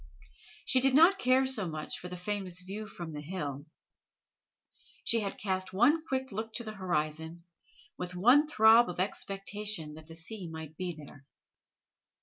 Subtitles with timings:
[0.65, 3.67] She did not care so much for the famous view from the hill.
[5.03, 7.43] She had cast one quick look to the horizon,
[7.99, 11.27] with one throb of expectation that the sea might be there.